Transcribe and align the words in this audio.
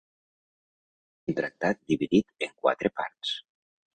Un 1.27 1.35
tractat 1.41 1.81
dividit 1.93 2.47
en 2.47 2.57
quatre 2.65 2.93
parts. 3.03 3.37